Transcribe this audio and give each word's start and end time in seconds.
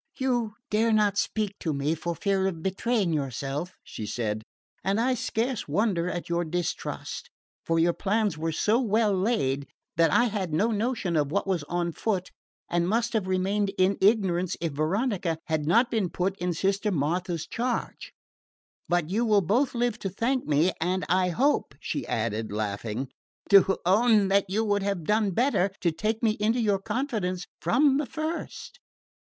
"You 0.17 0.55
dare 0.71 0.91
not 0.91 1.19
speak 1.19 1.59
to 1.59 1.73
me, 1.75 1.93
for 1.93 2.15
fear 2.15 2.47
of 2.47 2.63
betraying 2.63 3.13
yourself," 3.13 3.75
she 3.83 4.07
said, 4.07 4.41
"and 4.83 4.99
I 4.99 5.13
scarce 5.13 5.67
wonder 5.67 6.09
at 6.09 6.27
your 6.27 6.43
distrust; 6.43 7.29
for 7.63 7.77
your 7.77 7.93
plans 7.93 8.35
were 8.35 8.51
so 8.51 8.81
well 8.81 9.13
laid 9.13 9.67
that 9.97 10.11
I 10.11 10.23
had 10.25 10.53
no 10.55 10.71
notion 10.71 11.15
of 11.15 11.31
what 11.31 11.45
was 11.45 11.61
on 11.65 11.91
foot, 11.91 12.31
and 12.67 12.89
must 12.89 13.13
have 13.13 13.27
remained 13.27 13.69
in 13.77 13.99
ignorance 14.01 14.57
if 14.59 14.71
Veronica 14.73 15.37
had 15.45 15.67
not 15.67 15.91
been 15.91 16.09
put 16.09 16.35
in 16.39 16.55
Sister 16.55 16.89
Martha's 16.91 17.45
charge. 17.45 18.11
But 18.89 19.11
you 19.11 19.23
will 19.23 19.41
both 19.41 19.75
live 19.75 19.99
to 19.99 20.09
thank 20.09 20.47
me, 20.47 20.71
and 20.81 21.05
I 21.09 21.29
hope," 21.29 21.75
she 21.79 22.07
added, 22.07 22.51
laughing, 22.51 23.09
"to 23.51 23.77
own 23.85 24.29
that 24.29 24.49
you 24.49 24.63
would 24.63 24.81
have 24.81 25.03
done 25.03 25.29
better 25.29 25.69
to 25.81 25.91
take 25.91 26.23
me 26.23 26.31
into 26.39 26.59
your 26.59 26.79
confidence 26.79 27.45
from 27.59 27.97
the 27.99 28.07
first." 28.07 28.79